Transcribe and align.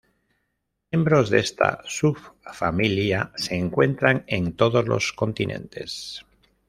Miembros 0.91 1.29
de 1.29 1.37
esta 1.37 1.83
subfamilia 1.85 3.31
se 3.35 3.53
encuentran 3.55 4.23
en 4.25 4.55
todos 4.55 4.87
los 4.87 5.13
continentes. 5.13 6.25